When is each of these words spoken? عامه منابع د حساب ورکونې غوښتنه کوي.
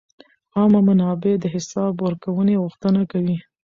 عامه 0.57 0.79
منابع 0.87 1.33
د 1.39 1.45
حساب 1.53 1.93
ورکونې 2.05 2.55
غوښتنه 2.63 3.01
کوي. 3.11 3.37